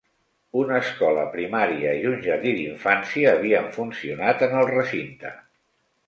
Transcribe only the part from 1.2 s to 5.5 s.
primària i un jardí d'infància havien funcionat en el recinte.